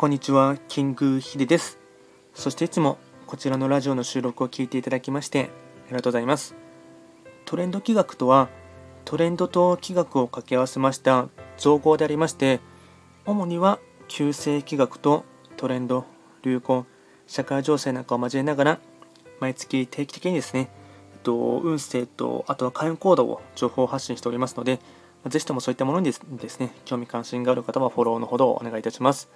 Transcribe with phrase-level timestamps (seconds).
[0.00, 1.78] こんにちは、キングヒデです。
[2.32, 2.96] そしていつも
[3.26, 5.50] こちらのラジオの収録を聞いていただきまして
[5.88, 6.54] ありがとうございます。
[7.44, 8.48] トレンド企画とは、
[9.04, 11.28] トレンドと企画を掛け合わせました
[11.58, 12.60] 造語でありまして、
[13.26, 13.78] 主には
[14.08, 15.26] 旧世企画と
[15.58, 16.06] トレンド、
[16.40, 16.86] 流行、
[17.26, 18.80] 社会情勢なんかを交えながら、
[19.38, 20.70] 毎月定期的にですね、
[21.26, 24.80] 運勢とあとは開運行動を情報発信しておりますので、
[25.26, 29.28] ぜひともそういったものにですね、興味関心がある方はフォローのほどお願いいたします。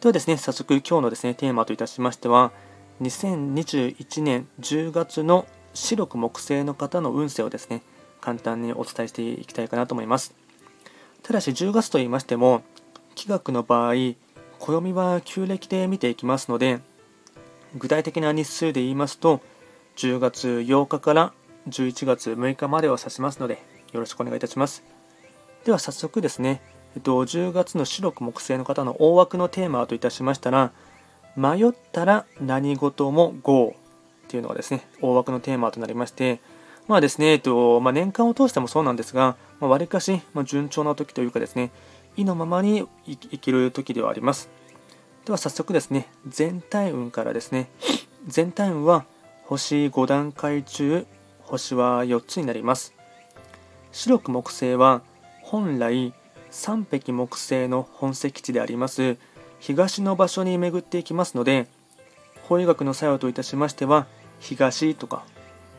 [0.00, 2.52] ではですね、早速今日のですね、テーマといたしましては、
[3.02, 7.82] 2021年10月の白く木星の方の運勢をですね、
[8.20, 10.36] 簡単にお伝えしていきたいかなと思います。
[11.24, 12.62] ただし10月と言いましても、
[13.16, 13.94] 気学の場合、
[14.60, 16.78] 暦は旧暦で見ていきますので、
[17.76, 19.40] 具体的な日数で言いますと、
[19.96, 21.32] 10月8日から
[21.68, 23.60] 11月6日までを指しますので、
[23.92, 24.84] よろしくお願いいたします。
[25.64, 26.62] では早速ですね、
[26.96, 30.72] えっと、10月の白く木星の方の大枠のテーマといたしましたら、
[31.36, 33.74] 迷ったら何事も GO
[34.26, 36.40] っていうのがですね、大枠のテーマとなりまして、
[36.88, 41.70] まあですね、えっとまあ、年間を通してもそうなんですが、わり、まあ、かし、ま順調な時というかですね、
[42.16, 44.48] 意のままに生きる時ではあります。
[45.24, 47.70] では早速ですね、全体運からですね、
[48.26, 49.04] 全体運は
[49.44, 51.06] 星5段階中、
[51.42, 52.94] 星は4つになります。
[53.92, 55.02] 白く木星は
[55.42, 56.12] 本来
[56.50, 59.16] 三匹木星の本石地であります
[59.60, 61.66] 東の場所に巡っていきますので
[62.42, 64.06] 法医学の作用といたしましては
[64.40, 65.24] 東とか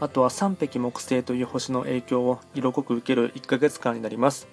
[0.00, 4.46] あとは三匹木星という星の影響を色濃く受ける1ヶ月間になります。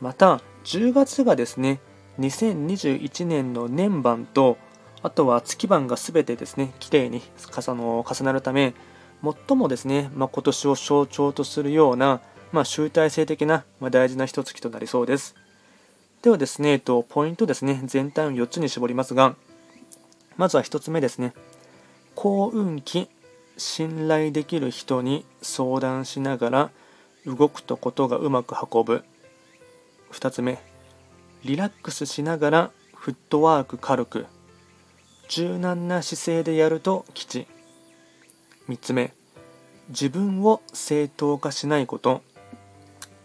[0.00, 1.80] また10月がですね
[2.20, 4.56] 2021年の年番と
[5.02, 8.74] あとは月番が全てですねきれいに重なるため
[9.48, 12.20] 最もですね、まあ、今年を象徴とするような
[12.52, 15.34] まあ、集大成的な、まあ、大事な一月となりそうです。
[16.22, 19.36] ではですね、えっと、ポイントですね、全体を4つに絞りますが、
[20.36, 21.34] まずは1つ目ですね、
[22.14, 23.08] 幸運期、
[23.56, 26.70] 信頼できる人に相談しながら
[27.26, 29.04] 動くとことがうまく運ぶ。
[30.12, 30.58] 2つ目、
[31.44, 34.26] リラックスしながらフットワーク軽く。
[35.28, 37.46] 柔軟な姿勢でやると吉。
[38.68, 39.12] 3つ目、
[39.90, 42.22] 自分を正当化しないこと。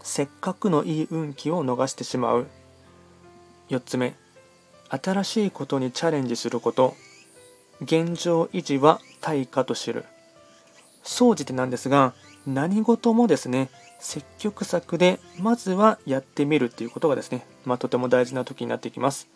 [0.04, 2.48] せっかくのいい運気を逃してしまう。
[3.70, 4.14] 4つ目。
[4.90, 6.94] 新しいことにチャレンジすること。
[7.82, 10.06] 現状維持は対価と知る。
[11.04, 12.14] 総じてなんですが
[12.46, 13.70] 何事もですね
[14.00, 19.28] 積極策でまずはやってみるっていうことがですね、まあ、とても大事な時になっていきます。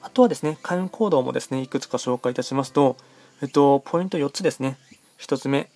[0.00, 2.96] あとはですね開運行動もですねいくつか紹介いたしますと、
[3.42, 4.78] えっと、ポイント4つですね。
[5.18, 5.68] 1つ目。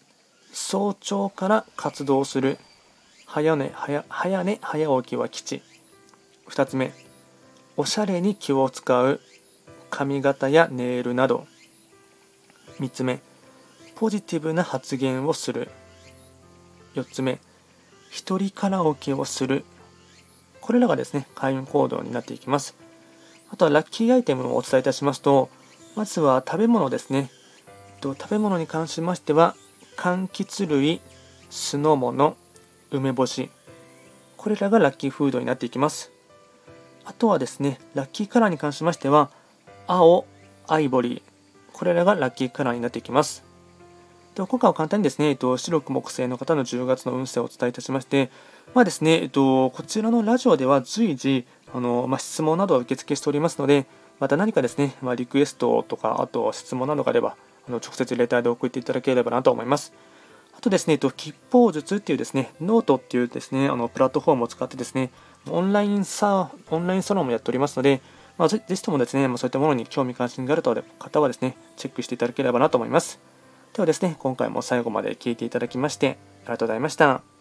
[0.53, 2.59] 早朝から活動する。
[3.35, 5.63] 早寝早早寝早起きは吉。
[6.51, 6.93] 2つ目。
[7.79, 9.21] おしゃれに気を使う。
[9.89, 11.47] 髪型やネイルなど。
[12.79, 13.21] 3つ目。
[13.95, 15.71] ポジティブな発言をする。
[16.95, 17.39] 4つ目。
[18.11, 19.65] 一人カラオケをする。
[20.61, 22.77] これらがですね開運行動になっていきます。
[23.51, 25.49] あとはラッキーアイテムをお伝えいたしますと
[25.97, 27.31] まずは食べ物ですね。
[28.03, 29.57] 食べ物に関しましては
[29.97, 31.01] 柑橘類
[31.49, 32.37] 酢の物
[32.99, 33.51] 梅干し。
[34.37, 36.11] これらがラッキーフードになっていきます。
[37.05, 39.31] あとはですねラッキーカラーに関しましては
[39.87, 40.27] 青
[40.69, 41.23] アイボリー。
[41.73, 43.45] これらがラッキーカラーになっていきます。
[44.35, 48.31] で今回は簡単にですね、えっと、四緑木星の方の10月の運勢をお伝えいたしまして、
[48.75, 53.87] まあですね、えっと、こちらのラジオでは随時、あのまあ、質問などを受付しておりますので、
[54.21, 57.37] また何かですね、まあ、リクエストとか、あと質問などがあれば、
[57.69, 59.93] あの直接レターで送っていただければなと思います。
[60.63, 65.11] とですね、えっと吉方術っていうですね、ノートっていうですね、あのプラットフォームを使ってですね、
[65.51, 68.01] オンラインサオンラインサロンもやっておりますので、
[68.39, 73.19] まあ、ぜひともですね、まあ、そういったものに興味関心がある方はですね、チェックしていただければなと思います。
[73.75, 77.32] ではですね、今回も最後まで聴いていただきまして、ありがとうございました。